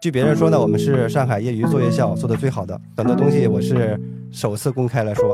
[0.00, 4.00] 据别人说呢，我们是上海业余做夜校做的最好的，很多东西我是
[4.32, 5.30] 首次公开来说。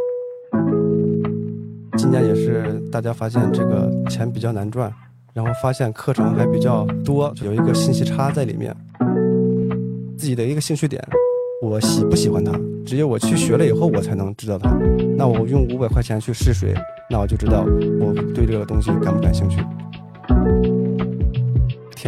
[1.97, 4.93] 今年也是大家发现这个钱比较难赚，
[5.33, 8.75] 然后发现课程还比较多，有一个信息差在里面。
[10.19, 11.01] 自己的一个兴趣点，
[11.63, 12.51] 我喜不喜欢它，
[12.85, 14.77] 只有我去学了以后，我才能知道它。
[15.17, 16.75] 那我用五百块钱去试水，
[17.09, 17.65] 那我就知道
[18.01, 19.61] 我对这个东西感不感兴趣。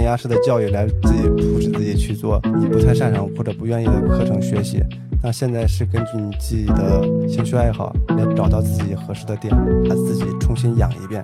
[0.08, 4.82] 填鸭式的教育来自己扶持自己去做你不太擅长或者不愿意的课程学习。
[5.22, 9.54] 那现在是根据你自己的兴趣爱好来找到自己合适的点，
[9.86, 11.22] 把自己重新养一遍。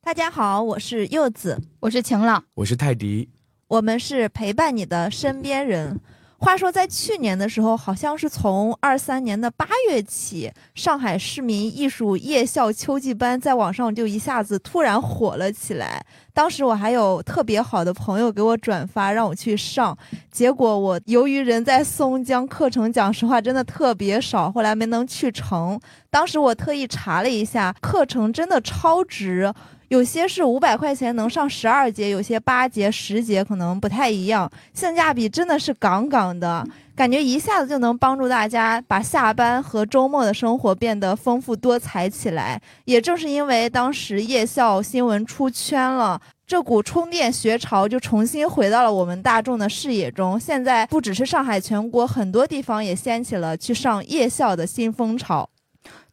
[0.00, 3.28] 大家好，我是柚子，我是晴朗，我是泰迪，
[3.66, 5.98] 我们是陪伴你的身边人。
[6.42, 16.02] 话说，在去年的时候，好像是从二三年的八月起，上海市民艺术夜校秋季班在网上就一下子突然火了起来。
[16.32, 19.96] 当时我还有特别好的朋友给我转发，让我去上。
[20.32, 25.78] 结果我由于人在松江，课程讲实话真的特别少，后来没能去成。
[26.08, 29.52] 当时我特意查了一下，课程真的超值。
[29.90, 42.62] 有些是五百块钱能上十二节，有些八节、十节可能不太一样，性价比真的是杠杠的，感觉一下子就能帮助大家把下班和周末的生活变得丰富多彩起来。
[42.84, 50.38] 也正是因为当时夜校新闻出圈了，这股充电学潮就重新回到了我们大众的视野中。
[50.38, 55.49] 现在不只是上海，全国很多地方也掀起了去上夜校的新风潮。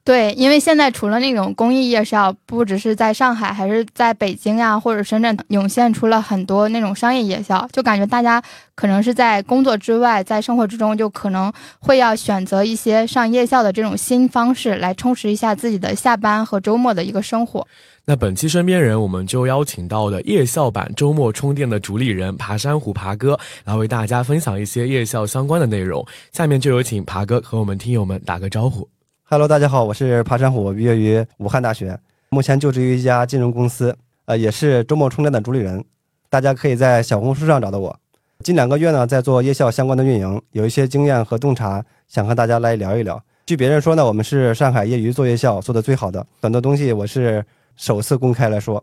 [0.08, 8.42] 对，因为现在除了那种公益夜校，不只是在上海，还是在北京呀或者深圳涌现出了很多那种商业夜校，就感觉大家
[8.74, 17.68] 可能是在工作之外，在生活之中，就可能会要选择一些上夜校的这种新方式来充实一下自己的下班和周末的一个生活。
[18.06, 26.08] 那本期身边人，我们就邀请到了夜校版周末充电的主理人爬山虎爬哥，来为大家分享一些夜校相关的内容。
[26.32, 28.88] 下面就有请爬哥和我们听友们打个招呼。
[29.30, 32.00] Hello，大家好，我是爬山虎，毕业于武汉大学，
[32.30, 33.94] 目前就职于一家金融公司，
[34.24, 35.84] 呃，也是周末充电的主理人。
[36.30, 37.94] 大家可以在小红书上找到我。
[38.40, 43.22] 近两个月呢，在做夜校相关的运营，有一些经验和洞察，想和大家来聊一聊。
[43.46, 47.46] 据别人说呢，我们是上海业余做夜校做的最好的，很多东西我是
[47.76, 48.82] 首次公开来说。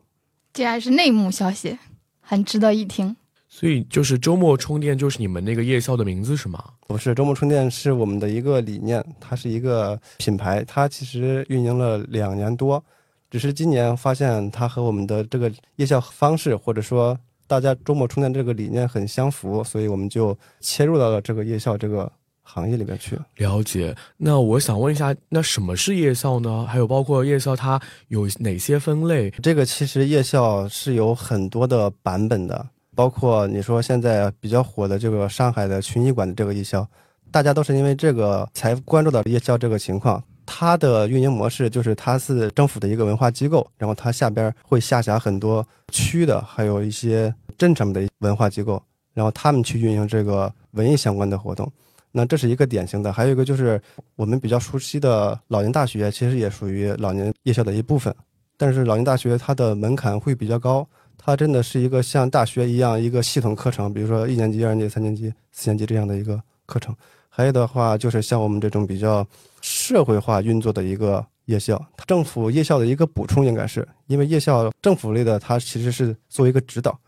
[0.53, 1.79] 既然是内幕消息，
[2.21, 3.17] 很值得一听。
[3.57, 6.61] 所以就是周末充电，就是你们那个夜校的名字是吗？
[6.89, 12.85] 不是，周末充电是我们的一个理念，它是一个品牌，它其实运营了两年多，
[13.31, 17.17] 只是今年发现它和我们的这个夜校方式，或者说
[17.47, 22.11] 大家周末充电这个理念很相符，所以我们就切入到了这个夜校这个
[22.43, 23.17] 行业里面去。
[23.37, 23.95] 了解。
[24.17, 26.67] 那我想问一下，那什么是夜校呢？
[26.67, 29.31] 还有包括夜校它有哪些分类？
[29.41, 32.67] 这个其实夜校是有很多的版本的。
[32.95, 36.87] 包括你说现在比较火的这个上海的群艺馆的这个夜校，
[37.31, 40.23] 大家都是因为这个才关注到夜校这个情况。
[40.47, 48.81] 它的运营模式就是它是政府的一个文化机构，然后它下边会下辖很多区的，还有一些镇上面的文化机构，
[49.15, 51.71] 然后他们去运营这个文艺相关的活动。
[52.13, 53.81] 那这是一个典型的，还有一个就是
[54.17, 58.15] 我们比较熟悉的老年大学，其实也属于老年夜校的一部分，
[58.59, 60.87] 但是老年大学它的门槛会比较高。
[61.17, 66.95] 它真的是一个像大学一样一个系统课程，比如说一年级、二年级、三年级、四年级这样的一个课程。
[67.29, 69.27] 还有的话就是像我们这种比较
[69.61, 76.99] 社会化运作的一个夜校，政府夜校的一个补充，应该是因为夜校政府类的，它其实是做一个指导。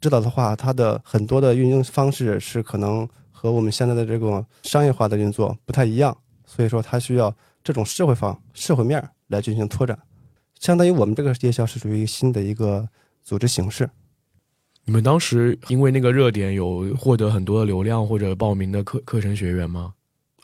[0.00, 6.16] 指导的话，它的很多的运营方式是可能和我们现在的这种商业化的运作不太一样，
[6.46, 7.34] 所以说它需要
[7.64, 9.98] 这种社会方、社会面来进行拓展。
[10.60, 12.88] 相当于我们这个夜校是属于新的一个。
[13.28, 13.90] 组织形式，
[14.86, 19.92] 你们当时因为那个热点有获得很多的流量或者报名的课课程学员吗？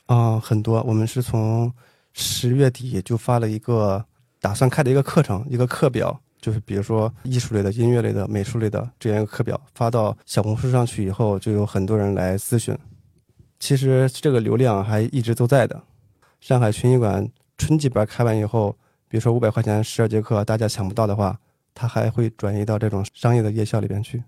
[0.04, 0.82] 啊，很多。
[0.82, 1.72] 我们是从
[2.12, 4.04] 十月底就发了一个
[4.38, 12.76] 打算开的一个课程，一个课表，就是比如说艺术类的、音乐类的、美术类的这样一个课表，发到小红书上去以后，就有很多人来咨询。
[13.58, 15.82] 其实这个流量还一直都在的。
[16.42, 17.26] 上海群艺馆
[17.56, 18.76] 春季班开完以后，
[19.08, 21.40] 比如说五百块钱十二节课，大家抢不到的话。
[21.74, 24.22] 它还会转移到这种商业的夜校里边去。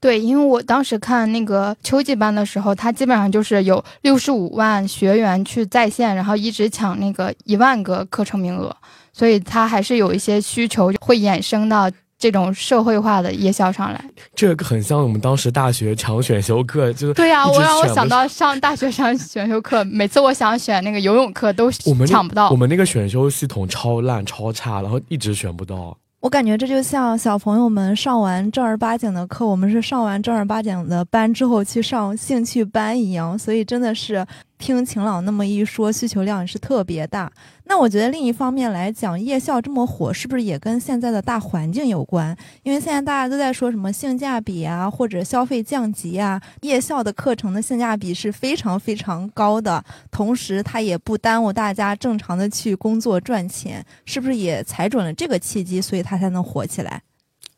[0.00, 8.76] 对，因为我当时看那个秋季班的时候，它基本上就是有六十五万学员去在线，然后一直抢那个一万个课程名额，
[9.12, 14.04] 所以它还是有一些需求会衍生到这种社会化的夜校上来。
[14.36, 22.50] 这个很像我们当时大学抢选修课，就对呀，我让我想到上大学上选修课，每次我想选那个游泳课都抢不到。
[22.50, 25.98] 我们那个选修系统超烂超差，然后一直选不到。
[26.20, 34.26] 我感觉这就像小朋友们上完正儿八经的课，我们是上完正儿八经的班之后去上兴趣班一样，所以真的是
[34.58, 37.30] 听晴朗那么一说，需求量是特别大。
[37.64, 42.36] 那我觉得另一方面来讲，夜校这么火，是不是也跟现在的大环境有关？
[42.62, 57.02] 因为现在大家都在说什么性价比啊，或者消费降级啊，夜校的课程的性价比是非常非常高的，同时它也不耽误大家正常的去工作赚钱，是不是也踩准了这个契机，所以它才能火起来？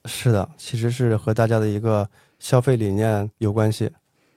[0.07, 2.09] 是的，其实是和大家的一个
[2.39, 3.91] 消费理念有关系。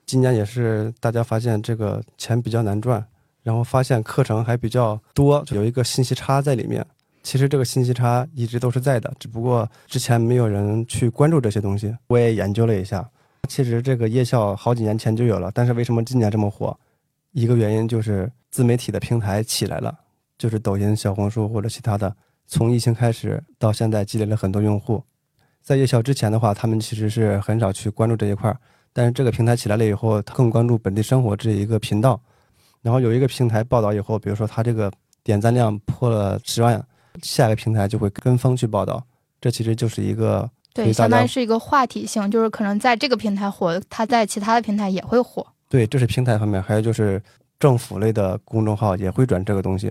[0.06, 3.06] 今年也是大家发现这个钱比较难赚。
[3.42, 6.86] 然后发现课程还比较多，有一个信息差在里面。
[7.24, 11.94] 其实这个信息差一直都是在的，只不过之前没有人去关注这些东西。
[12.08, 13.06] 我也研究了一下，
[13.50, 16.74] 其实这个夜校好几年前就有了，但是为什么今年这么火？
[17.34, 19.94] 一个原因就是自媒体的平台起来了，
[20.38, 22.16] 就是抖音、小红书或者其他的。
[22.48, 25.04] 从疫情开始到现在，积累了很多用户。
[25.62, 28.58] 在夜校之前的话，他们其实是很少去关注这一块儿，
[28.94, 32.20] 但是这个平台起来了以后，更关注本地生活这一个频道。
[32.82, 34.92] 然后有一个平台报道以后，比如说他这个
[35.24, 36.82] 点赞量破了十万，
[37.22, 39.04] 下一个平台就会跟风去报道，
[39.42, 45.46] 这其实就是一个对，相当于是一个话题性，就是可能在这个平台火，它在其他的平台也会火。
[45.70, 47.22] 对，这是平台方面，还有就是
[47.58, 49.90] 政府类的公众号也会转这个东西，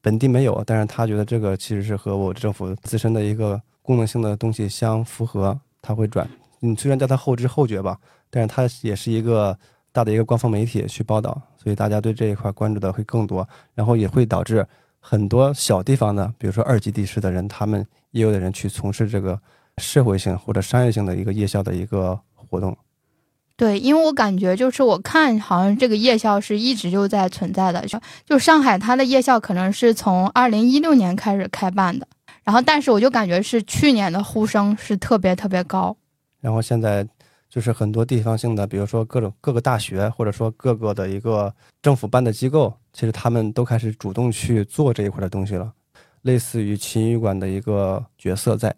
[0.00, 6.28] 本地没有，但是他觉得这个其实是和我政府自身的一个功能性的东西相符合，他会转。
[6.60, 7.98] 你虽然叫它后知后觉吧，
[8.30, 9.58] 但是它也是一个。
[9.90, 14.64] 大的一个官方媒体去报道，所以大家对这一块关注的会更多，然后也会导致
[15.00, 19.40] 很多小地方的，比如说二级地市的人，他们也有的人去从事这个
[19.78, 22.76] 社会性或者商业性的一个夜校的一个活动。
[23.56, 27.84] 对，因为我感觉就是我看好像这个夜校是一直就在存在的，
[28.24, 32.06] 就上海它的夜校可能是从二零一六年开始开办的，
[32.44, 35.96] 然后但是我就感觉是去年的呼声是特别特别高，
[36.40, 37.06] 然后现在。
[37.50, 41.50] 就是很多地方性的，比如说各种各个大学，或者说各个的一个
[41.80, 45.72] 政府办的机构，其实他们都开始主动去做这一块的东西了，
[46.20, 48.70] 类似于秦语馆的一个角色在。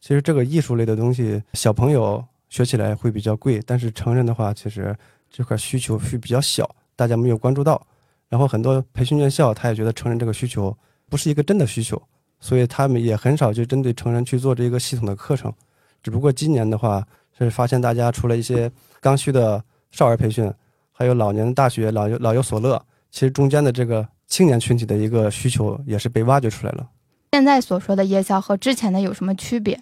[0.00, 4.92] 其实这个艺术类的东西，小朋友学起来会比较贵，但是成人的话，其实
[5.30, 7.80] 这块需求是比较小，大家没有关注到。
[8.28, 10.76] 然后很多培训院校，他也觉得成人这个需求
[11.08, 12.02] 不是一个真的需求，
[12.40, 15.54] 所以他们也很少就针对成人去做这个系统的课程。
[16.06, 17.04] 只不过今年的话。
[17.38, 20.50] 是发现大家除了一些刚需的少儿培训，
[20.90, 26.88] 还有老年大学老有老有所乐，其实中间的这个青年群体的一个需求也是被挖掘出来了。
[27.32, 29.78] 现在所说的夜校和之前的有什么区别？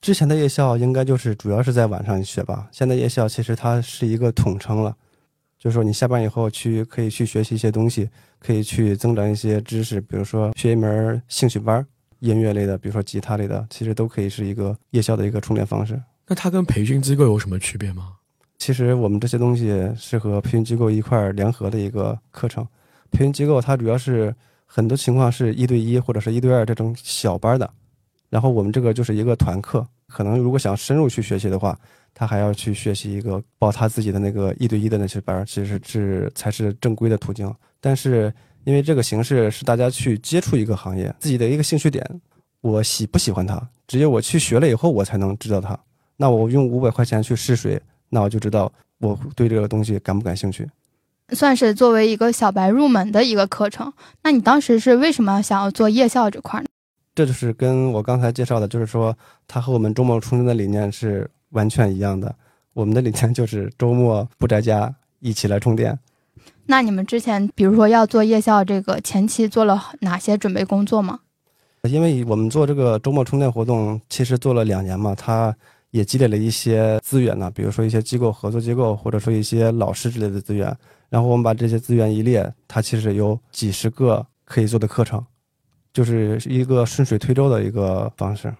[0.00, 4.94] 之前的夜校应该就是主要是在晚上学吧，现在夜校其实它是一个统称了，
[5.58, 8.08] 就是说你下班以后去可以去学习一些东西，
[8.38, 11.84] 可以去增长一些知识，比如说学一门兴趣班，
[12.22, 16.00] 音乐类的，比如说吉他类的，其实都可以是一个夜校的一个充电方式。
[16.26, 18.12] 那它跟培训机构有什么区别吗？
[18.58, 22.64] 其实我们这些东西是和培训机构一块联合的一个课程。
[23.10, 24.34] 培训机构它主要是
[24.64, 27.68] 很多情况是一对一或者是一对二这种小班的，
[28.30, 29.86] 然后我们这个就是一个团课。
[30.06, 31.76] 可能如果想深入去学习的话，
[32.14, 37.52] 他还要去学习一个报他自己的那个一对一的那些班，其实是才是正规的途径。
[37.80, 38.32] 但是
[38.64, 42.04] 因为这个形式是大家去接触一个行业，自己的一个兴趣点，
[42.60, 45.78] 我喜不喜欢它，只有我去学了以后，我才能知道它。
[46.16, 50.68] 那我用五百块钱去试水，那我就知道我对这个东西感不感兴趣。
[51.30, 53.92] 算是作为一个小白入门的一个课程。
[54.22, 56.66] 那你当时是为什么想要做夜校这块呢？
[57.14, 59.16] 这就是跟我刚才介绍的，就是说
[59.48, 62.34] 它和我们周末充电的理念是完全一样的。
[62.74, 65.98] 我们的理念就是周末不宅家，一起来充电。
[66.72, 71.20] 那你们之前比如说要做夜校这个前期做了哪些准备工作吗？
[71.82, 75.54] 因为我们做这个周末充电活动，其实做了两年嘛，它。
[75.90, 80.74] 也积累了一些资源呢，比如说一些机构合作机构，或者说一些老师之类的资源。
[81.10, 85.22] 然后我们把这些资源一列，它其实有几十个可以做的课程，
[85.92, 88.50] 就是一个顺水推舟的一个方式。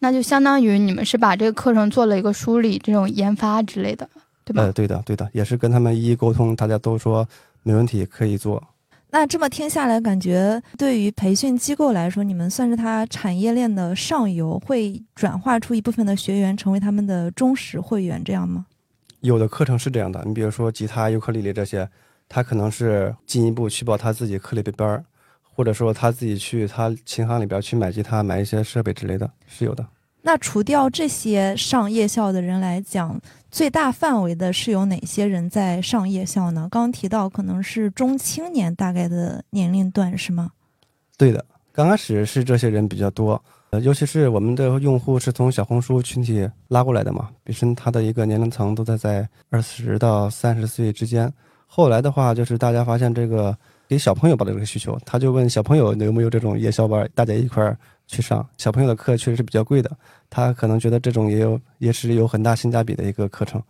[0.00, 4.10] 那就相当于你们是把这个课程做了一个梳理、这种研发之类的，
[4.46, 4.62] 对吧？
[4.62, 7.28] 呃，对的，对的，也是跟他们一一沟通，大家都说
[7.64, 8.62] 没问题，可以做。
[9.10, 18.66] 那这么听下来，感觉对于培训机构来说，你们算是它产业链的上游，会转化出一部分的学员成为他们的忠实会员，这样吗？
[19.20, 21.88] 有的课程是这样的，你比如说吉他、尤克里里这些，
[22.28, 25.04] 他可能是进一步去报他自己课里的班儿，
[25.42, 29.84] 或者说他自己去他琴行里边去买吉他、买一些设备之类的，是有的。
[30.22, 33.18] 那除掉这些上夜校的人来讲，
[33.56, 36.68] 最大范围的是有哪些人在上夜校呢？
[36.70, 40.50] 刚提到可能是中青年大概的年龄段是吗？
[41.16, 51.32] 对的，刚开始是这些人比较多，呃，尤其是我们的用户是从小红书群体拉过来的嘛，本身他的一个年龄层都在在二十到三十岁之间。
[51.66, 53.56] 后来的话，就是大家发现这个
[53.88, 57.76] 给小朋友报的这个需求，他就问小朋友有没有这种夜校班，大家一块儿
[58.06, 58.46] 去上。
[58.58, 59.90] 小朋友的课确实是比较贵的，
[60.28, 63.62] 他可能觉得这种也有也是有很大性价比的一个课程。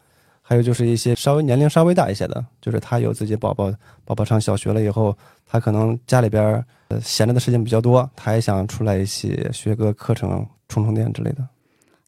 [0.49, 3.73] 还有就是一些稍微年龄稍微大一些的，就是他有自己宝宝，
[4.05, 11.45] 宝宝上小学了以后，他可能家里边呃闲着的时间比较多，他也想出来一起学个课程，充充电之类的。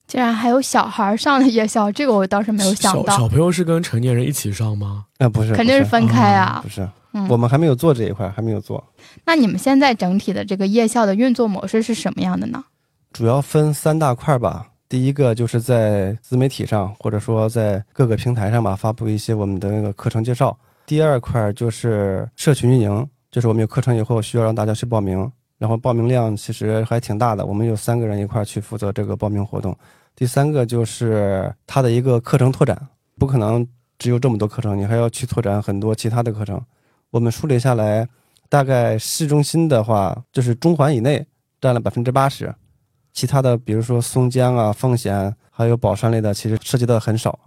[0.09, 3.17] 竟然还有小孩上了夜校，这个我倒是没有想到。
[3.17, 5.05] 小朋友是跟成年人一起上吗？
[5.19, 6.69] 啊、不是，肯定是分开啊不。
[6.69, 8.83] 是，嗯我们还没有做这一块，还没有做。
[9.27, 12.65] 那你们现在整体的这个夜校的运作模式是什么样的呢？
[13.13, 14.67] 主要分三大块吧。
[14.89, 20.57] 第一个就是在自媒体上，或者说在各个平台上吧，发布一些我们的那个课程介绍。
[20.87, 29.77] 第二块就是社群运营，就是我们有课程以后需要让大家去报名，然后报名量其实还挺大的，我们有三个人一块儿去负责这个报名活动。
[30.15, 32.89] 第三个就是它的一个课程拓展，
[33.19, 33.67] 不可能
[33.99, 36.61] 只有这么多课程，你还要去拓展很多其他的课程。
[37.11, 38.09] 我们梳理下来，
[38.49, 41.27] 大概市中心的话，就是中环以内
[41.61, 42.55] 占了百分之八十，
[43.13, 47.39] 其他的比如说松江啊、奉贤还有宝山类的，其实涉及的很少，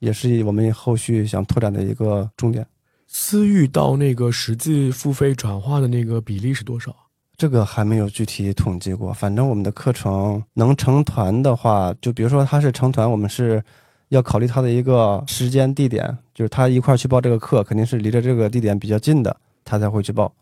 [0.00, 2.66] 也是我们后续想拓展的一个重点。
[3.06, 6.94] 私域到那个实际付费转化的那个比例是多少？
[7.36, 13.62] 这个还没有具体统计过，反正我们的课程能成团的话，就比如说他是成团，我们是
[14.08, 20.32] 要考虑他的一个时间地点，就是他一块儿去报这个课，肯定是离着这个地点比较近的，他才会去报。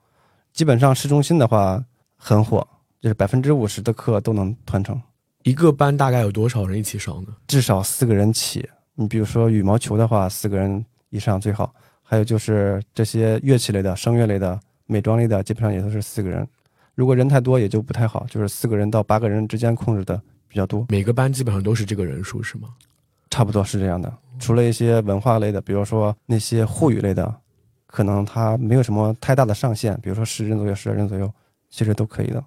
[0.53, 1.83] 基本上市中心的话
[2.17, 2.67] 很火，
[3.01, 5.01] 就是百分之五十的课都能团成，
[5.43, 7.31] 一个班大概有多少人一起上呢？
[7.49, 8.69] 至少四个人起。
[8.95, 11.75] 你比如说羽毛球的话，四个人以上最好。
[12.07, 16.47] 还有就是这些乐器类的、声乐类的、美妆类的，基本上也都是四个人。
[16.95, 22.69] 如果人太多也就不太好，就是四个人到八个人之间控制的比较多，每个班基本上都是这个人数是吗？
[23.31, 24.13] 差不多是这样的。
[24.39, 27.35] 除了一些文化类的，比如说那些沪语类的，
[27.87, 31.29] 可能它没有什么太大的上限，比如说十人左右、十二人左右，
[31.71, 32.45] 其实都可以的。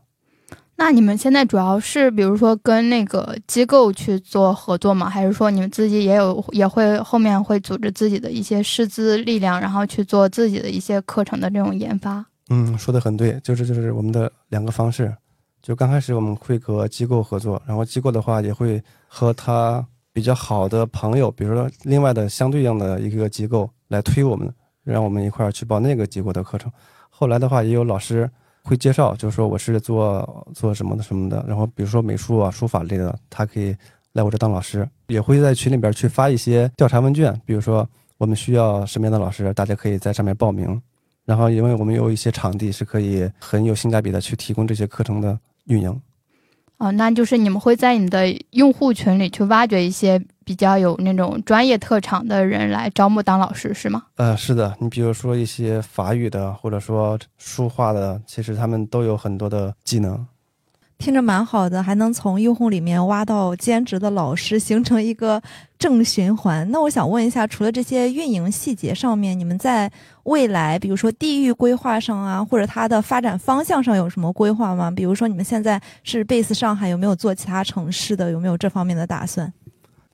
[0.79, 5.09] 那你们现在主要是比如说跟那个机构去做合作吗？
[5.09, 12.23] 还是说你们自己也有也会后面会组织自己的一些师资力量，然后去做自己的一些课程的这种研发？
[12.49, 15.13] 嗯，说的很对，就是就是我们的两个方式。
[15.61, 24.49] 就刚开始我们会和机构合作，然后机构的话也会和他比较好的朋友，比如说另外的相对应的一个机构来推我们，
[24.83, 26.71] 让我们一块儿去报那个机构的课程。
[27.09, 28.29] 后来的话也有老师
[28.63, 33.75] 会介绍，就是说我是做做什么的什么的，然后比如说美术啊、书法类的，他可以
[34.13, 37.85] 来我这当老师，也会在群里边去发一些调查问卷，比如说
[38.17, 40.81] 我们需要什么样的老师，大家可以在上面报名。
[41.27, 46.01] 然后，因为我们有一些场地是可以很有性价比的去提供这些课程的运营。
[46.77, 54.03] 哦，那就是你们会在你的用户群里去挖掘一些比较有那种专业特长的人来招募当老师，是吗？
[54.15, 60.25] 呃，是的，你比如说一些法语的，或者说书画的，其实他们都有很多的技能。
[60.97, 65.41] 听着蛮好的，还能从用户里面挖到兼职的老师，形成一个
[65.77, 66.69] 正循环。
[66.71, 69.89] 那我想问一下，除了这些运营细节上面，你们在
[70.23, 74.89] 未来，比如说地域规划上啊，或者它的发展方向上有什么规划吗？
[74.89, 78.31] 比如说你们现在是 base 上海，有没有做其他城市的？
[78.31, 79.53] 有没有这方面的打算？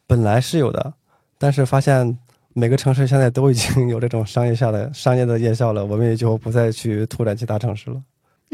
[0.06, 0.94] 本来是有的，
[1.38, 2.18] 但是发现
[2.54, 8.02] 每个城市现在都已经有这种商业下的商业的夜校了，我们也就不再去拓展其他城市了。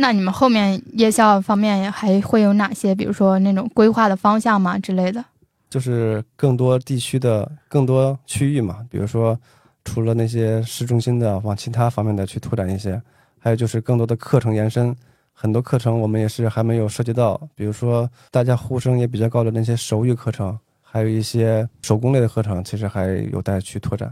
[0.02, 5.24] 那你们后面夜校方面还会有哪些，比如说那种规划的方向吗之类的？
[5.70, 9.38] 就是更多地区的更多区域嘛，比如说
[9.84, 13.00] 除了那些市中心的，往其他方面的去拓展一些，
[13.40, 14.96] 还有就是更多的课程延伸，
[15.34, 24.10] 很多课程我们也是还没有涉及到，比如说大家呼声也比较高的那些手语课程，还有一些手工类的课程，其实还有待去拓展。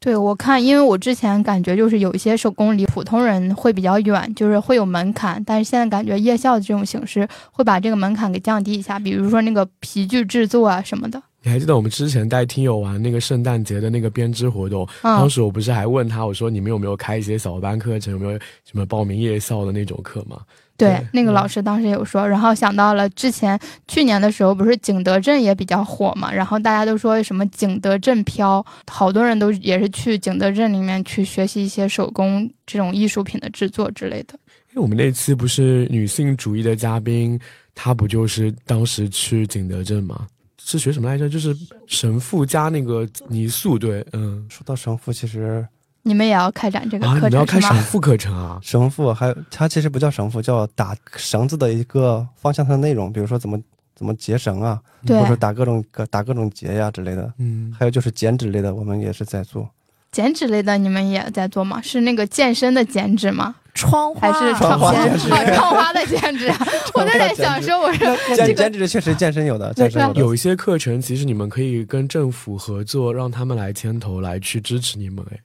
[0.00, 11.22] 对我看，因为我之前感觉就是有一些手工离普通人会比较远，就是会有门槛，但是现在感觉夜校的这种形式会把这个门槛给降低一下，比如说那个皮具制作啊什么的。
[11.42, 14.86] 你还记得我们之前带听友玩那个圣诞节的那个编织活动？
[15.02, 20.38] 嗯当时我不是还问他，我说你们有没有开一些小班课程，有没有什么报名夜校的那种课吗？
[20.80, 34.34] 对对，那个老师当时有说，然后想到了之前去年的时候，不是景德镇也比较火嘛，然后大家都说什么景德镇飘，好多人都也是去景德镇里面去学习一些手工这种艺术品的制作之类的。
[34.70, 37.38] 因为我们那期不是女性主义的嘉宾，
[37.74, 40.26] 她不就是当时去景德镇吗？
[40.62, 41.28] 是学什么来着？
[41.28, 41.56] 就是
[41.88, 45.66] 神父加那个泥塑，对，嗯，说到神父，其实
[46.02, 47.74] 你们也要开展这个啊，你课们要开程是吗？
[47.74, 48.58] 省副课程啊？
[48.62, 53.60] 绳缚还有它其实不叫绳缚，叫打绳子的一个方向上的内容，比如说怎么
[53.94, 57.32] 怎么结绳啊，或者说打各种打各种结呀之类的。
[57.38, 59.68] 嗯，还有就是减脂类的，我们也是在做。
[60.10, 61.80] 减脂类的你们也在做吗？
[61.82, 63.54] 是那个健身的减脂吗？
[63.72, 66.48] 窗花还是窗花减减脂啊窗花的减脂？
[66.94, 70.18] 我就在想说，我说减减脂确实健身有的，健身有的。
[70.18, 75.24] 有一些课程其实你们可以跟政府合作，让他们来牵头来去支持你们。
[75.30, 75.38] 哎，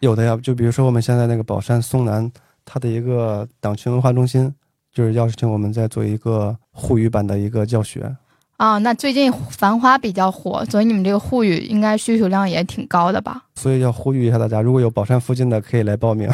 [0.00, 2.30] 有的呀，就比如说我们现在那个宝山松南，
[2.64, 4.52] 它的一个党群文化中心，
[4.92, 8.16] 就是邀请我们在做一个沪语版的一个教学。
[8.56, 13.42] 啊，那最近《繁花》比较火，所以你们这个沪语应该需求量也挺高的吧？
[13.54, 16.28] 所以要呼吁一下大家，如果有宝山附近的，可以来报名。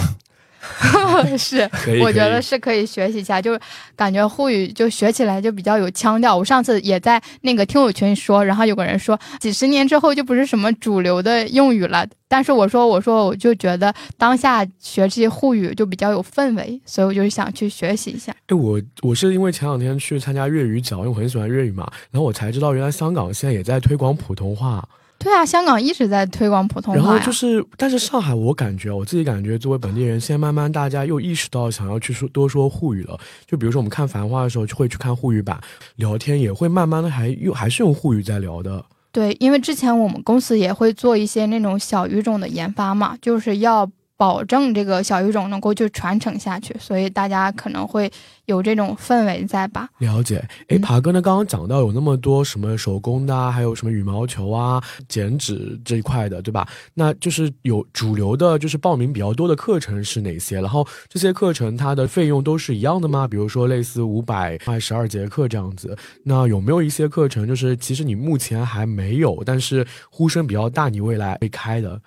[1.37, 1.69] 是，
[2.03, 3.61] 我觉得是可以学习一下，就是
[3.95, 6.37] 感觉沪语就学起来就比较有腔调。
[6.37, 18.35] 我上次也在那个听友群说，然后有个人说几十年之后就不是什么主流的用语了，但是我说我说我就觉得当下学这些沪语就比较有氛围，所以我就想去学习一下。
[18.47, 24.87] 哎，我我是因为前两天去参加粤语角，因为我很喜欢粤语嘛，然后我才知道原来香港现在也在推广普通话。
[25.27, 27.05] 对啊，香港一直在推广普通话然。
[27.05, 33.19] 后就是，但是上海，我感觉我自己感觉，作为本地人，现在慢慢大家又意识到想要去说多说沪语了。
[33.45, 35.61] 就比如说我们看《繁花》的时候，就会去看沪语版，
[35.97, 38.85] 聊天也会慢慢的还用还是用沪语在聊的。
[39.11, 48.11] 对，因为之前我们公司也会做一些那种小语种的研发嘛，就是要保证这个小语种能够就传承下去，所以大家可能会
[48.47, 49.89] 有这种氛围在吧？
[49.99, 50.37] 了解，
[50.69, 51.21] 哎，嗯爬哥呢？
[51.21, 56.67] 刚刚讲到有那么多什么手工的啊，还有什么羽毛球啊、剪纸这一块的，对吧？
[56.95, 60.61] 那就是有主流的，就是报名比较多的课程是哪些？
[60.61, 63.29] 然后这些课程它的费用都是一样的吗？
[63.29, 65.97] 比如说类似五百块十二节课这样子。
[66.23, 72.01] 那有没有一些课程，就是其实你目前还没有，但是呼声比较大，你未来会开的？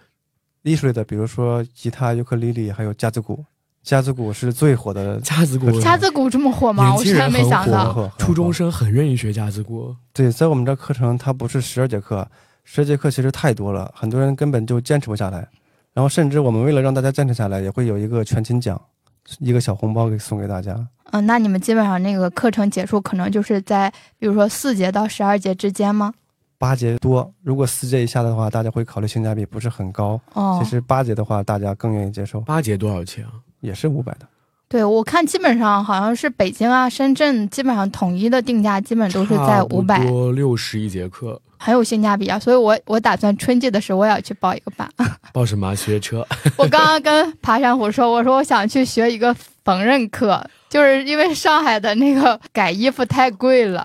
[0.63, 3.43] 艺术类的，比如说吉他、尤克里里，还有架子鼓。
[3.81, 6.93] 架子鼓是最火的， 架子鼓，架子鼓这么火吗？
[6.93, 8.11] 我真的没想到。
[8.17, 9.95] 初中生很愿意学架子鼓。
[10.13, 12.27] 对，在我们这课程，它不是十二节课，
[12.65, 15.47] 十节课其实太多了，很多人根本就坚持不下来。
[15.93, 18.79] 然后，甚至我们为了让大家坚持下来，也会有一个全勤奖，
[19.39, 20.87] 一个小红包给送给大家。
[21.11, 26.13] 嗯，那你们基本上那个课程结束可能就是在比如说四节到十二节之间吗？
[26.59, 30.19] 八节多，如果四节以下的话，大家会考虑性价比不是很高。
[30.33, 33.31] 哦其，实八节的话，大家更愿意接受，八节多少钱啊？
[33.61, 34.27] 也是五百的。
[34.69, 41.41] 对我看基本上好像是北京啊、深圳基本上统一的定价基本都是在五百，多六十一节课。
[41.57, 42.37] 很有性价比啊。
[42.37, 44.87] 所以我我打算春季的时候我也要去报一个班。
[45.33, 46.25] 报什么学车？
[46.55, 49.33] 我刚刚跟爬山虎说，我说我想去学一个
[49.65, 53.83] 缝纫课，就是因为上海的那个改衣服太贵了，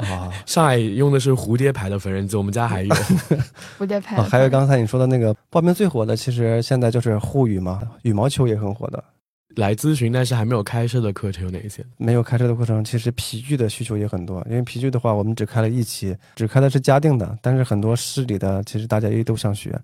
[0.00, 2.94] 哇、上海用的是蝴蝶牌的缝纫机，我们家还有。
[3.80, 9.02] 蝴蝶牌哦，还有刚才你说的那个报名最火的，其实现在就是沪语嘛，羽毛球也很火的。
[9.56, 11.84] 来咨询，但是还没有开设的课程有哪些？
[11.96, 14.44] 没有开设的课程，其实皮具的需求也很多。
[14.48, 19.78] 因为皮具的话，我们只开了一期，只开的是嘉定的，但是很多市里的其实大家也都想学。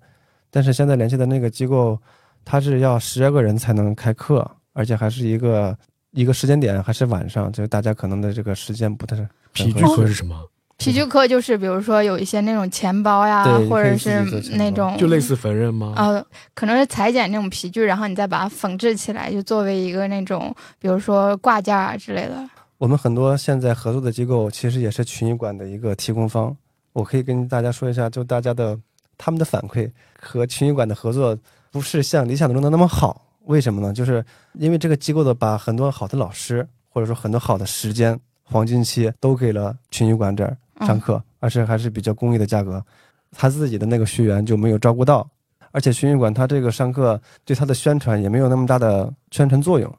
[0.49, 1.99] 但是现在联系的那个机构，
[2.45, 5.77] 他是要十二个人才能开课，而且还是一个
[6.11, 9.17] 一个时间点，还是晚上，就是大家可能的这个时间不太
[9.51, 10.49] 皮具课是什么？
[10.77, 14.23] 皮具课就是比如说有一些那种钱包呀，或者是
[14.55, 15.93] 那种就类似缝纫吗？
[15.97, 22.47] 呃，可能是裁剪那种皮具，然后你再把它缝制起来，就作为一个那种比如说挂件啊之类的。
[22.77, 26.55] 我们很多现在合作的机构，其实也是群艺馆的一个提供方。
[26.93, 28.77] 我可以跟大家说一下，就大家的
[29.17, 31.35] 他们的反馈和群艺馆的合作
[31.71, 33.19] 不是像理想中的那么好。
[33.45, 33.91] 为什么呢？
[33.93, 42.83] 就是因为这个机构的把很多好的老师，或者说很多好的时间、黄金期都给了群艺馆这儿上课，而且还是比较公益的价格，
[43.31, 45.27] 他自己的那个学员就没有照顾到。
[45.71, 49.93] 而且群艺馆他这个上课对他的宣传也没有那么大的宣传作用。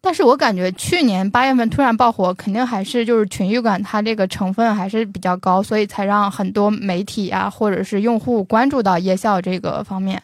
[0.00, 10.20] 但是我感觉去年八月份突然爆火，肯定还是就是群艺馆它这个成分还是比较高，所以才让很多媒体啊或者是用户关注到夜校这个方面。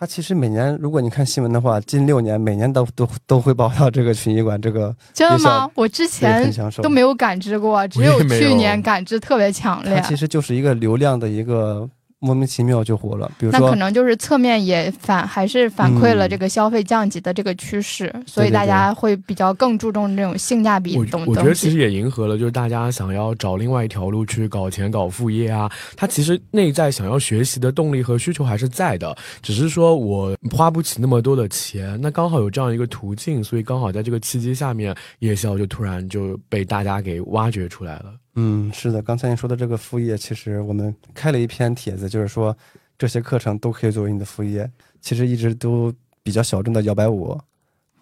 [0.00, 5.70] 他其实每年，如果你看新闻的话，近六年每年都都都会报道这个群医馆这个真的吗？
[5.74, 6.50] 我之前
[6.82, 6.88] 都。
[6.88, 10.08] 没有感知过，只有去年感知特别强烈它。
[10.08, 11.86] 其实就是一个流量的一个
[12.20, 13.30] 莫名其妙就火了。
[13.38, 21.54] 比如说，那可能就是侧面也反还是反馈了嗯这个消费降级的这个趋势，所以大家会比较更注重这种性价比我我觉得。
[21.54, 25.70] 其实也迎合了，就是大家想要找另外一条路去搞钱、搞副业啊。
[25.96, 31.98] 他其实内在想要学习的动力和需求还是在的，只是说我花不起那么多的钱。
[32.02, 38.12] 那刚好有这样一个途径，所以刚好在这个契机下面，夜校就突然就被大家给挖掘出来了。
[38.34, 42.56] 嗯，是的，刚才你说的这个副业，其实我们开了一篇帖子，就是说
[42.96, 44.70] 这些课程都可以作为你的副业。
[45.00, 47.38] 其实一直都比较小众的摇摆舞，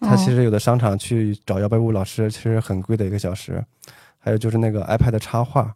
[0.01, 3.63] 它其实有的商场去找摇摆舞老师，其实很贵的一个小时。
[4.19, 5.73] 还有就是那个 iPad 插画，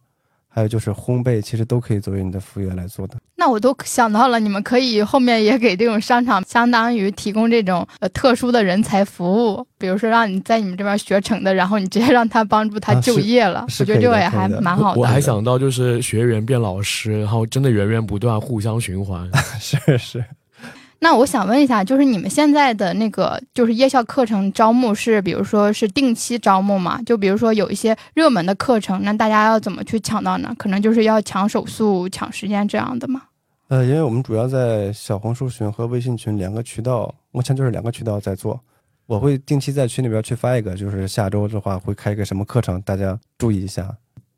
[0.54, 3.16] 还有就是烘焙，其实都可以作为你的副业来做的。
[3.34, 13.64] 那我都想到了，你们可以后面也给这种商场相当于提供这种呃特殊的人才服务，比如说让你在你们这边学成的，然后你直接让他帮助他 啊就业了。
[13.68, 15.00] 是我觉得这个也还蛮好的。
[15.00, 19.28] 我还想到就是学员变老师，然后真的源源不断，互相循环。
[19.58, 20.24] 是 是，
[21.04, 26.98] 那我想问一下，就是你们现在的那个就是夜校课程招募是，比如说是定期招募吗？
[27.04, 30.54] 就比如说有一些热门的课程，那大家要怎么去抢到呢？
[30.56, 33.20] 可能就是要抢手速、抢时间这样的吗？
[33.68, 38.58] 呃，因为我们主要在小红书群和微信群两个渠道，目前就是两个渠道在做。
[39.04, 43.94] 我会定期在群里边去发一个，就是下周的话会开一个什么课程，大家注意一下，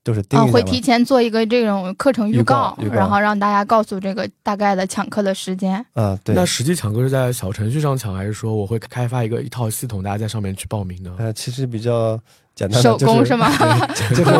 [0.07, 0.47] 就是盯啊。
[0.47, 5.85] 会提前做一个这种课程预预告预告然后让大家告诉这个大概的抢课的时间。
[5.95, 11.12] 啊，对那，实际抢课是在小程序上抢，还是说我会开发一个一套系统，大家在上面去报名呢？
[11.19, 12.16] 呃，其实比较
[12.55, 13.51] 简单的，手工是是吗？
[14.14, 14.31] 就是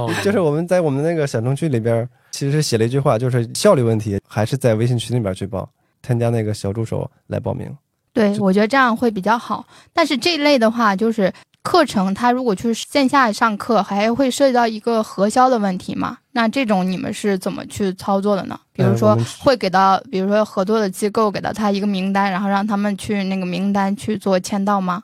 [0.00, 5.70] 我们就是我们在我们那个小程序里边，其实写了一句话，就是效率问题还是在微信群里边去报，
[6.02, 7.70] 添加那个小助手来报名。
[8.12, 9.66] 对，我觉得这样会比较好。
[9.92, 11.32] 但是这一类的话，就是
[11.64, 16.18] 课程，它如果去线下上课，还会涉及到一个核销的问题嘛？
[16.32, 18.60] 那这种你们是怎么去操作的呢？
[18.74, 25.02] 比如说会给到，比如说合作的机构给到他一个名单，然后让他们去那个名单去做签到吗？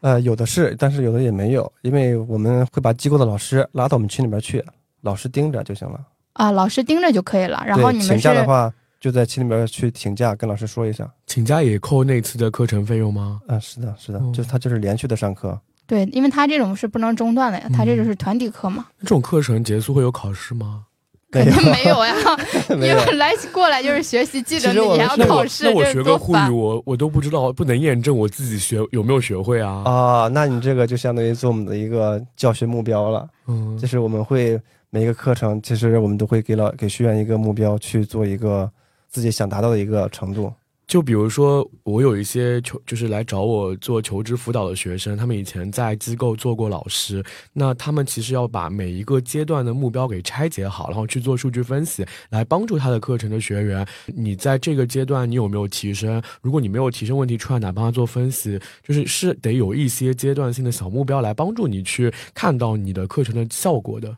[0.00, 4.64] 呃，有的是，但是有的也没有，因为我们会把机构的老师拉到我们群里边去，
[5.00, 6.00] 老师盯着就行了。
[6.34, 7.60] 啊，老师盯着就可以了。
[7.66, 11.10] 然后请你们请假的话，就在群里面去请假，跟老师说一下。
[11.26, 13.40] 请假也扣那次的课程费用吗？
[13.48, 15.60] 啊，是的，是的，哦就是他就是连续的上课。
[15.88, 20.84] 对，因为他这种是不能中断的呀，他这就是团体课嘛，这种课程结束会有考试吗？
[21.32, 22.14] 肯定没有呀。
[22.76, 29.82] 没有因为来过来就是学习技能你还要考试，那我学个沪语，我我都不知道，不能验证我自己学有没有学会啊。
[29.84, 33.28] 啊，那你这个就相当于做我们的一个教学目标了。
[33.46, 38.70] 嗯就，是我们会每一个课程，其实我们都会给老给学员一个目标去做一个
[39.08, 40.50] 自己想达到的一个程度。
[40.88, 47.22] 就比如说，我有一些求就是来找我做求职辅导的学生，他们以前在机构做过老师，
[47.52, 53.86] 那他们其实要把每一个阶段的目标给拆解好，然后去做数据分析，来帮助他的课程的学员。
[54.06, 56.22] 你在这个阶段你有没有提升？
[56.40, 58.58] 如果你没有提升问题出来，哪帮他做分析？
[58.82, 64.16] 就是是得有一些阶段性的小目标来帮助你去看到你的课程的效果的。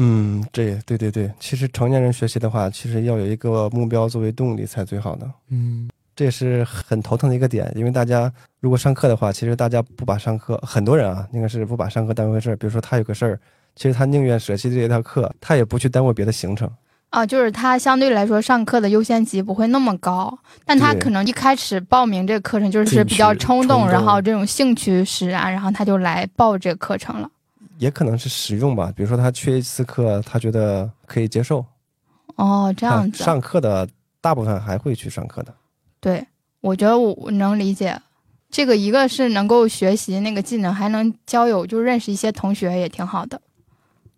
[0.00, 5.28] 嗯，这对对对，其实成年人学习的话，其实要有一个目标作为动力才最好的。
[5.50, 12.56] 嗯，这也是很头疼的一个点，因为大家如果上课的话，其实大家不把上课，很多人啊，应该是不把上课当回事儿。
[12.56, 13.38] 比如说他有个事儿，
[13.76, 16.68] 其实他宁愿舍弃这一堂课，他也不去耽误别的行程。
[17.10, 27.30] 啊，就是他相对来说上课的优先级不会那么高，但他可能一开始报名这个课程就是比较冲动，冲动然后这种兴趣使然，然后他就来报这个课程了。
[27.78, 31.64] 也可能是实用吧，比如说他缺一次课，他觉得可以接受，
[32.34, 33.88] 哦，这样啊子，上课的
[34.20, 35.54] 大部分还会去上课的。
[36.00, 36.26] 对，
[36.60, 38.00] 我觉得我我能理解。
[38.50, 43.40] 这个一个是能够学习那个技能，还能交友，就认识一些同学也挺好的。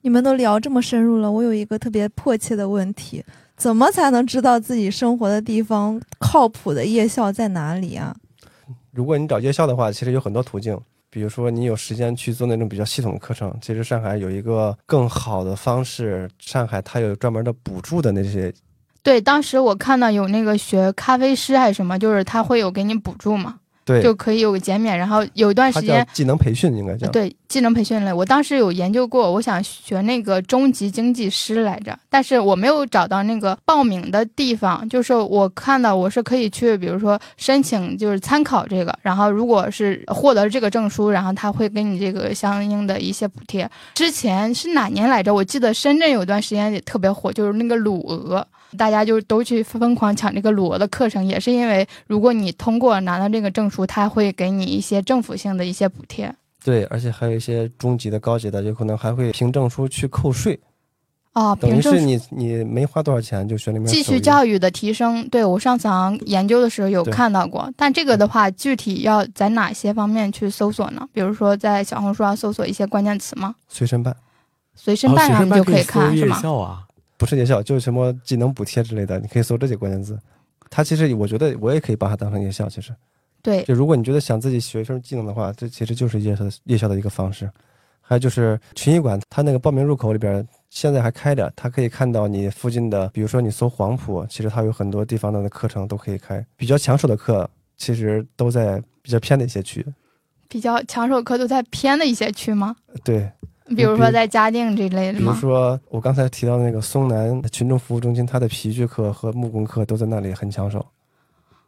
[0.02, 3.24] 你们都聊这么深入了，我有一个特别迫切的问题：
[3.56, 8.14] 怎么才能知道自己生活的地方靠谱的夜校在哪里啊？
[8.92, 10.78] 如果你找夜校的话，其实有很多途径，
[11.10, 13.52] 比如说你有时间去做那种比较系统的课程。
[13.60, 18.52] 其实上海有一个更好的方式，上海它有专门的补助的那些，
[19.02, 27.08] 对，当时我看到有那个学咖啡师还是什么，就是他会有给你补助嘛，对，就可以有个减免，然后有一段时间技能培训，应该叫。
[27.08, 34.88] 对技能培训类，我当时有研究过，我想学那个中级经济师来着，但是我没有找到那个报名的地方。
[34.88, 43.68] 就是我看到我是可以去，比如说申请，就是参考这个，然后如果是获得这个证书，然后他会给你这个相应的一些补贴。
[43.94, 45.34] 之前是哪年来着？
[45.34, 48.46] 我记得深圳有段时间也特别火，就是那个鲁俄。
[48.76, 56.34] 大家就都去疯狂抢这个鲁俄的课程，也是因为如果你通过拿到这个证书，他会给你一些政府性的一些补贴。
[56.62, 60.60] 对，而且还有一些中级的、高级的，有可能还会凭证书去扣税，
[61.32, 71.08] 哦，等于凭证是你你没花多少钱就学里面继续教育的提升，对我上次好像研究的时候有看到过，但这个的话，具体要在哪些方面去搜索呢？
[71.14, 73.54] 比如说在小红书上搜索一些关键词吗？
[73.66, 74.14] 随身办，
[74.74, 76.36] 随身办上就以办可以看，是吗？
[76.60, 76.84] 啊。
[77.20, 80.18] 不是夜校，就是什么技能补贴之类的，你可以搜这些关键字。
[80.70, 82.94] 它其实我觉得我也可以把它当成夜校，其实
[83.42, 87.50] 对，就如果你觉得想自己学一份技能的话，这其实就是夜校夜校的一个方式。
[88.00, 96.44] 还有就是群艺馆，它那个报名入口里边现在还开着，它可以看到你附近的，比如说你搜黄埔，其实它有很多地方的课程都可以开。
[96.56, 99.84] 比较抢手的课，其实都在比较偏的一些区。
[100.48, 102.74] 比较抢手课都在偏的一些区吗？
[103.04, 103.30] 对，
[103.76, 105.32] 比如说在嘉定这类的比如？
[105.34, 110.84] 说我刚才提到的那个松南群众服务中心，它的皮具课和木工课都在那里很抢手。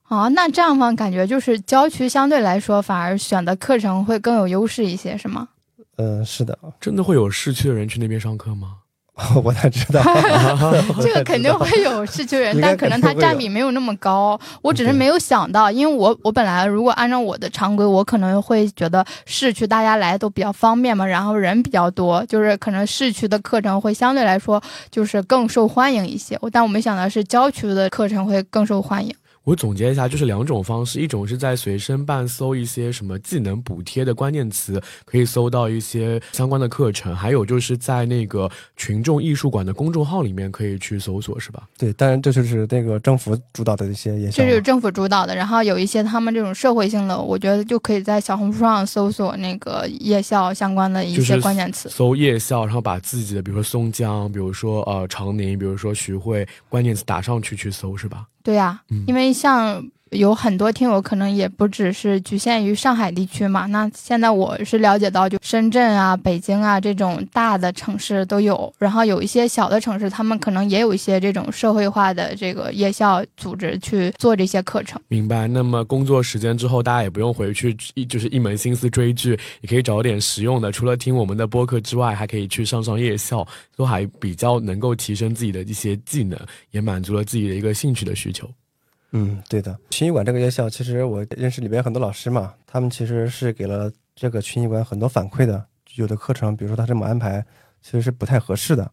[0.08, 5.48] 啊，那这样方感觉就是郊区相对来说反而选的课程会更有优势一些，是吗？
[5.96, 8.76] 嗯，是的，真的会有市区的人去那边上课吗？
[9.42, 10.02] 我哪知道？
[11.00, 14.38] 这个肯定会有市区人，但可能它占比没有那么高。
[14.60, 26.38] 我只是没有想到，因为我我本来如果按照我的常规，我可能会觉得市区大家来都比较方便嘛，然后人比较多，就是可能市区的课程会相对来说就是更受欢迎一些。
[26.40, 29.14] 我但我没想到是郊区的课程会更受欢迎。
[29.44, 41.64] 我总结一下，就是两种方式，一种是在随身办搜一些什么技能补贴的关键词，可以搜到一些相关的课程；还有就是在那个群众艺术馆的公众号里面可以去搜索，是吧？
[41.76, 44.48] 对，当然这就是那个政府主导的一些夜校嘛。
[44.48, 51.88] 这就是政府主导的，然后有一些他们这种社会性的，我觉得就可以在小红书上搜索那个夜校相关的一些关键词。
[51.88, 58.24] 搜夜校，然后把自己的，比如说松江，比如说呃长宁，比如说徐汇关键词打上去去搜，是吧？
[58.42, 59.04] 对呀、嗯。
[59.06, 75.00] 因为像有很多听友可能也不只是局限于上海地区嘛，那现在我是了解到，就深圳啊、北京啊这种大的城市都有，然后有一些小的城市，他们可能也有一些这种社会化的这个夜校组织去做这些课程。
[75.08, 75.48] 明白。
[75.48, 79.30] 那么工作时间之后，大家也不用回去一就是一门心思追剧，
[79.62, 80.70] 也可以找点实用的。
[80.70, 83.46] 除了听我们的播客之外，还可以去上上夜校，
[83.76, 86.38] 都还比较能够提升自己的一些技能，
[86.70, 88.48] 也满足了自己的一个兴趣的需求。
[89.12, 89.78] 嗯，对的。
[89.90, 95.64] 群艺馆这个院校，其实我认识里边很多老师嘛，他们其实是给了这个群艺馆很多反馈的。
[95.96, 97.44] 有的课程，比如说他这么安排，
[97.82, 98.90] 其实是不太合适的。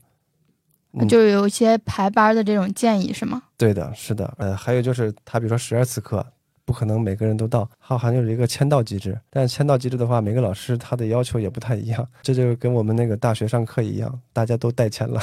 [0.91, 3.43] 嗯就有一些排班的这种建议是吗？
[3.55, 4.34] 对的，是的。
[4.38, 6.25] 呃，还有就是他比如说十二次课，
[6.65, 9.17] 不可能每个人都到，它好像有一个签到机制。
[9.29, 15.21] 但是签到机制的话，每个老师他的要求也不太一样，这就跟我们那个大学上课一样，大家都带签了。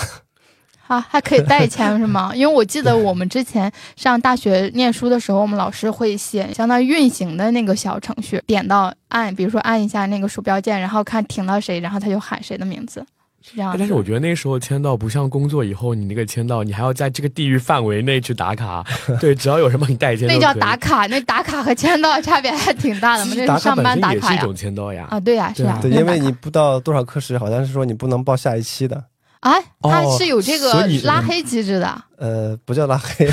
[0.87, 2.33] 啊，还可以代签是吗？
[2.35, 13.05] 因为我记得我们之前上大学念书的时候，我们老师会写相当于运行的那个小程序，点到按，比如说按一下那个鼠标键，然后看停到谁，然后他就喊谁的名字，
[13.43, 18.85] 是这样但是我觉得那时候签到不像工作以后，你那个签到，你还要在这个地域范围内去打卡。
[19.21, 20.77] 对，只要有人帮你代签，那叫打。
[20.77, 24.33] 卡，那打卡和签到差别还挺大的嘛，那是上班打卡呀。
[24.33, 25.09] 是一种签到呀。
[25.11, 29.03] 啊，对呀，是呀，对，因为你不到多少课时，好像是说你不能报下一期的。
[29.47, 32.03] 啊，它哦是有这个拉黑机制的。
[32.19, 33.31] 呃，不叫拉黑，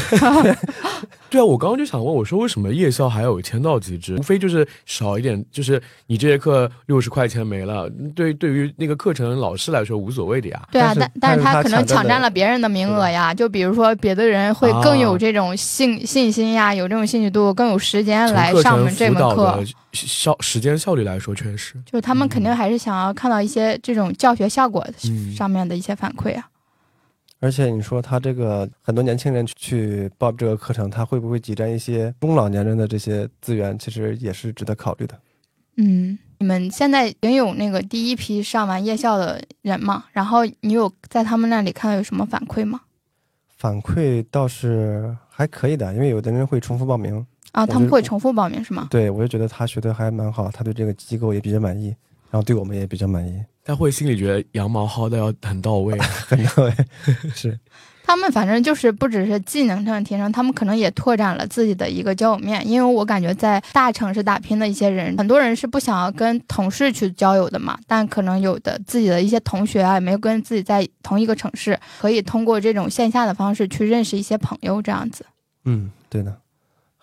[1.33, 4.15] 对啊，我刚刚就想问，我说为什么夜校还有签到机制？
[4.17, 10.61] 无非就是少一点，就是你这节课六十块钱没了，对，对于那个课程老师来说无所谓的呀。
[10.71, 19.63] 对啊，但但但是他他可能抢抢占了别人的名额呀，就比如说别的人会更有这种信信心呀，有这种兴趣度，更有时间来上这门课。
[19.91, 21.73] 效时间效率来说，确实。
[21.85, 26.43] 就是他们肯定还是想要看到一些这种教学效果嗯上面的一些反馈啊。
[27.43, 33.77] 而且你说他这个很多年轻人去报这个课程，他会不会挤占一些中老年人的这些资源？
[33.77, 35.19] 其实也是值得考虑的。
[35.75, 40.05] 嗯，你们现在已经有那个第一批上完夜校的人嘛？
[40.13, 42.79] 然后你有在他们那里看到有什么反馈吗？
[43.57, 47.27] 反馈倒是还可以的，因为有的人会重复报名。
[47.51, 48.87] 啊，他们会重复报名是吗？
[48.89, 51.87] 对我就觉得他学的还蛮好，他对这个机构也比较满意，
[52.31, 55.97] 然后对我们也比较满意，他会心里觉得羊毛薅的要很到位。
[56.27, 56.73] 很到位。
[57.33, 57.57] 是，
[58.03, 62.67] 他们反正就是不只是技能上的提升，他们可能也拓展了自己的一个交友面。
[62.67, 75.25] 因为我感觉在大城市打拼的一些人，很多人是不想要跟同事去交友的嘛，但可能有的自己的一些同学啊，也没有跟自己在同一个城市，可以通过这种线下的方式去认识一些朋友，这样子。
[75.63, 76.35] 嗯，对的。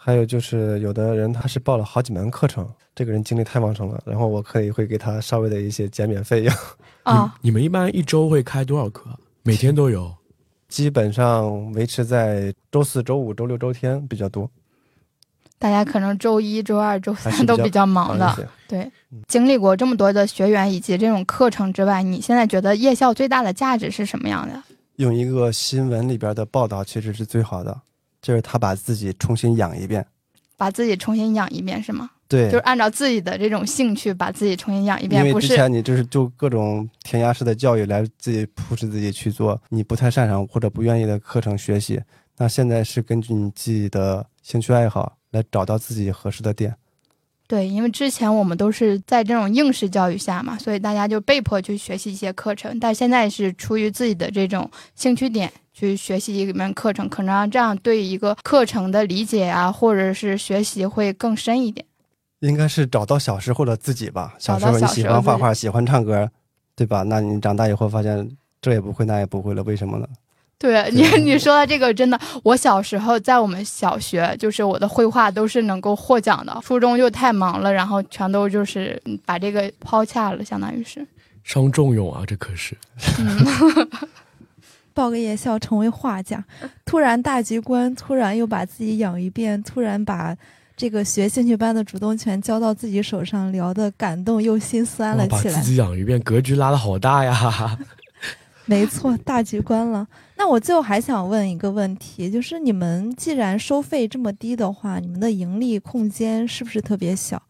[0.02, 2.66] 还有就是，有的人他是报了好几门课程，
[3.00, 6.54] 这个人精力太旺盛了，然后我可以会给他稍微的一些减免费用，
[7.04, 9.08] 啊、你们一般一周会开多少课？
[9.42, 10.14] 每天都有。
[10.68, 14.50] 基本上维持在周四周五周六周天比较多，
[15.58, 18.50] 大家可能周一周二周三都比较忙的。
[18.68, 24.62] 对嗯，经历过这么多的学员以及这种课程之外，你现在觉得夜校最大的价值是什么样的？
[24.96, 27.80] 用一个新闻里边的报道其实是最好的，
[28.20, 30.06] 就是他把自己重新养一遍。
[30.58, 32.10] 把自己重新养一遍是吗？
[32.30, 42.00] 对，就是按照自己的这种兴趣把自己重新养一遍，因为之前你就是就各种填鸭式的教育来自己 push 自己去做你不太擅长或者不愿意的课程学习，
[42.38, 46.72] 那现在是根据你自己的兴趣爱好来找到自己合适的点，
[47.48, 52.78] 对，因为之前我们都是在这种应试教育下嘛，所以大家就被迫去学习一些课程。
[52.78, 61.84] 但现在是出于自己的这种兴趣点去学习一门课程，可能这样对一个课程的理解啊，或者是学习会更深一点。
[62.40, 64.34] 应该是找到小时候的自己吧。
[64.38, 66.28] 小时候你喜欢画画，喜欢唱歌，
[66.74, 67.02] 对吧？
[67.02, 68.28] 那你长大以后发现
[68.60, 70.06] 这也不会，那也不会了，为什么呢？
[70.58, 76.60] 对你，你说的这个真的，我小时候在我们小学，就是我的绘画都是能够获奖的。
[76.62, 81.06] 初中就太忙了，然后全都就是嗯把这个抛下了，相当于是。
[81.42, 82.76] 伤仲永啊，这可是。
[84.92, 86.44] 报个夜校成为画家，
[86.84, 90.36] 突然大局观，突然又把自己养一遍，突然把
[90.80, 95.60] 这个学兴趣班的主动权交到自己手上，聊得感动又心酸了起来自。
[95.60, 97.78] 己养一遍，格局拉的好大呀！
[98.64, 100.08] 没错，大局观了。
[100.38, 107.42] 那我最后还想问一个问题，就是你们既然收费这么低的话，你们的盈利空间是不是特别小？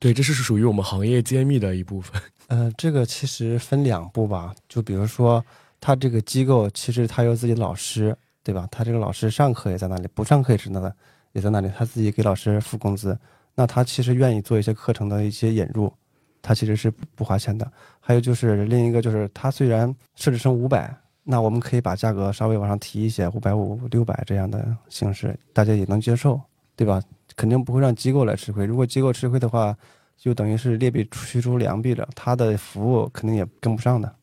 [0.00, 2.20] 对，这是属于我们行业揭秘的一部分。
[2.48, 5.44] 呃，这个其实分两步吧，就比如说，
[5.80, 8.66] 他这个机构其实他有自己的老师，对吧？
[8.72, 10.92] 他这个老师上课也在那里，不上课也是那的，
[11.32, 13.18] 也在那里，他自己给老师付工资。
[13.54, 15.92] 那他其实愿意做一些课程的一些引入，
[16.40, 17.70] 他其实是不花钱的。
[17.98, 26.40] 还有就是另一个就是，他虽然设置成五百，那我们可以把价格稍微往上提一些，五百五、六百这样的形式，大家也能接受，
[26.74, 27.02] 对吧？
[27.36, 28.64] 肯定不会让机构来吃亏。
[28.64, 29.76] 如果机构吃亏的话，
[30.16, 34.14] 就等于是劣币驱逐良币了，他的服务肯定也跟不上的。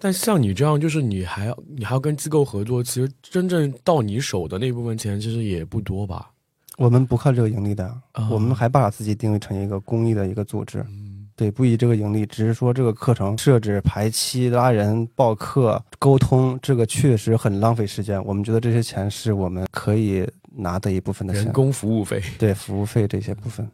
[0.00, 6.30] 但像你这样，就是你还要你还要跟机构合作，其实真正到你手的那部分钱，其实也不多吧？
[6.78, 18.24] 我们不靠这个盈利的，啊我们还把自己定位成一个公益的一个组织，嗯，对，不以这个盈利，只是说这个课程设置、排期、拉人、报课、沟通，这个确实很浪费时间。
[18.24, 22.22] 我们觉得这些钱是我们可以拿的一部分的钱，人工服务费。
[22.38, 23.70] 对服务费这些部分。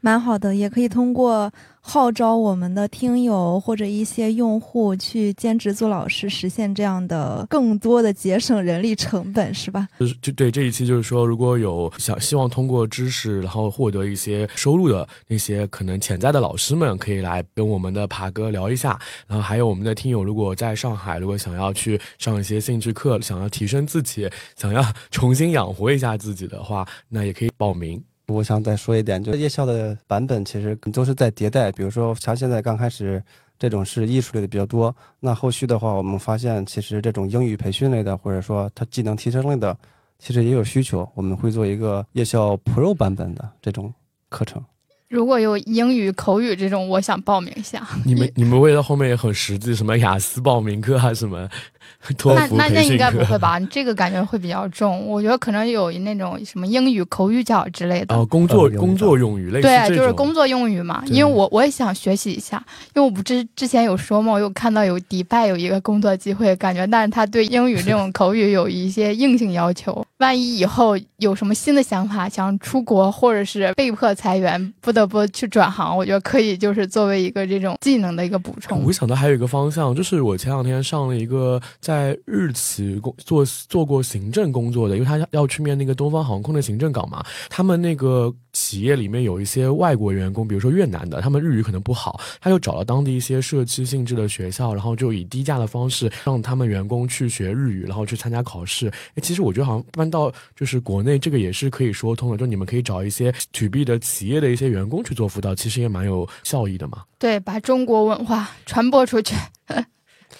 [0.00, 9.88] 蛮好的，也可以通过号召我们的听友或者一些用户去兼职做老师，实现这样的更多的节省人力成本，是吧？
[9.98, 18.98] 就是就对这一期就是说，如果有想希望通过知识然后获得一些收入的那些可能潜在的老师们，可以来跟我们的爬哥聊一下。
[19.26, 28.00] 然后还有我们的听友，如果在上海，如果想要去上一些兴趣课，想要提升自己，想要重新养活一下自己的话，那也可以报名。
[28.28, 31.72] 我想再说一点，就是夜校的版本其实都是在迭代。
[31.72, 33.22] 比如说，像现在刚开始
[33.58, 39.76] 这种是艺术类的比较多，那后续的话，我们发现其实这种英语培训类的，或者说它技能提升类的，
[40.18, 41.08] 其实也有需求。
[41.14, 43.92] 我们会做一个夜校 Pro 版本的这种
[44.28, 44.62] 课程。
[45.08, 47.88] 如果有英语口语这种，我想报名一下。
[48.04, 51.48] 你们 你们为了后面也很实际，什么雅思报名课啊，什么
[52.18, 53.28] 托那那那应该不。
[53.28, 53.60] 会吧？
[53.70, 55.06] 这个感觉会比较重。
[55.06, 58.14] 我觉得可能有那种什么英语口语角之类的。
[58.14, 61.02] 哦，工作工作用语类似对，就是工作用语嘛。
[61.08, 62.56] 因为我我也想学习一下，
[62.94, 70.02] 因为我不之之前有说嘛，我有看到有迪拜有一个工作机会，感觉但是他对英语这种口语有一些硬性要求。
[70.18, 78.90] 万一以后有什么新的想法，想出国或者是被迫裁员，不得不去转行，我觉得可以就是作为一个这种技能的一个补充我。
[78.90, 87.24] 想到还有一个方向，就是我前两天上了一个在日企工做做过行政工作的，因为他要去面那个东方航空的行政岗嘛。
[87.48, 98.88] 他们那个企业里面有一些外国员工，比如说越南的，他们日语可能不好，他就找了当地一些社区性质的学校，然后就以低价的方式让他们员工去学日语，然后去参加考试。
[99.14, 107.04] 诶，其实我觉得好像搬到就是国内这个也是可以说通的，就你们可以找一些 to B 的企业的一些员工去做辅导，其实也蛮有效益的嘛。
[107.18, 109.34] 对，把中国文化传播出去。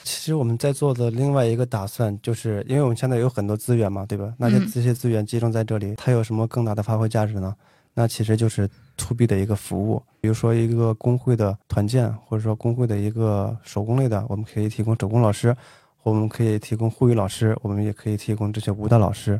[0.09, 4.33] 其实我们在做的另外一个打算，就是因为我们现在有很多资源嘛，对吧？
[4.39, 7.55] 那些嗯这些资源集中在这里，它有什么更大的发挥价值呢？
[7.93, 8.67] 那其实就是
[8.97, 15.55] to B 的一个服务，比如说一个工会的团建，或者说工会的一个手工类的，我们可以提供手工老师，
[16.03, 19.39] 我们可以提供护理老师，我们也可以提供这些舞蹈老师，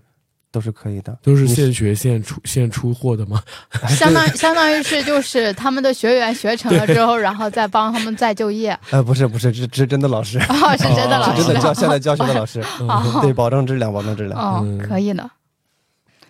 [0.51, 1.17] 都是可以的。
[1.23, 3.43] 都是现学现出现出货的吗？
[3.89, 8.79] 相当相当于是就是他们的学员学成了之后， 然后再帮他们再就业。
[8.91, 14.79] 呃，不是不是，是是真的老师，哦，是真的老师是真的教现在教学的老师， 哦对，保证质量，保证质量。
[14.79, 15.29] 可以的。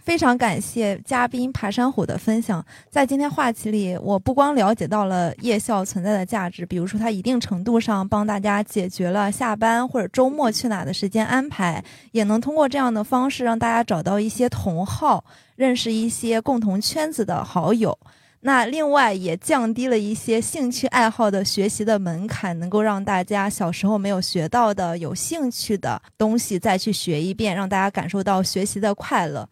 [0.09, 15.23] 非常感谢嘉宾爬山虎的分享，在今天话题里，我不光了解到了夜校存在的价值，比如说它一定程度上帮大家解决了下班或者周末去哪的时间安排，也能通过这样的方式让大家找到一些同好，
[15.56, 17.98] 认识一些共同圈子的好友。
[18.40, 29.46] 那另外也降低了一些兴趣爱好的学习的门槛，能够让大家小时候没有学到的、有兴趣的东西再去学一遍，让大家感受到学习的快乐。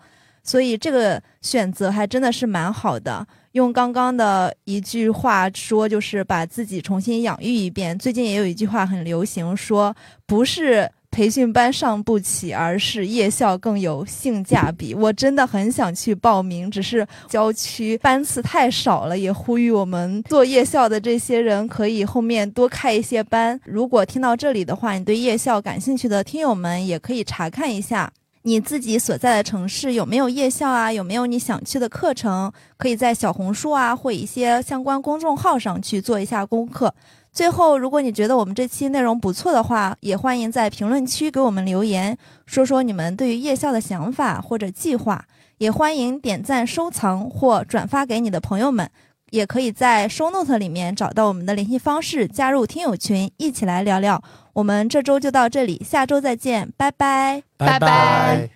[0.46, 3.26] 所以这个选择还真的是蛮好的。
[3.52, 7.98] 用刚刚的一句话说，就是把自己重新养育一遍。
[7.98, 9.94] 最近也有一句话很流行，说
[10.26, 14.94] 不是培训班上不起，而是夜校更有性价比。
[14.94, 19.18] 我真的很想去报名，只是郊区班次太少了。
[19.18, 23.58] 也呼吁我们做夜校的这些人，可以后面多开一些班。
[23.64, 28.12] 如果听到这里的话，你对夜校感兴趣的听友们，也可以查看一下。
[28.46, 30.92] 你自己所在的城市有没有夜校啊？
[30.92, 32.52] 有没有你想去的课程？
[32.76, 36.94] 可以在小红书啊或一些相关公众号上去做一下功课。
[37.32, 42.16] 最后，如果你觉得我们这期内容不错的话，也欢迎在评论区给我们留言，
[42.46, 45.24] 说说你们对于夜校的想法或者计划。
[45.58, 48.88] 也欢迎点赞、收藏或转发给你的朋友们。
[49.30, 54.22] 也可以在 show note 里面找到我们的联系方式，加入听友群，一起来聊聊。
[54.52, 58.55] 我们这周就到这里，下周再见，拜拜，拜拜。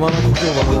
[0.00, 0.79] 他妈的不是。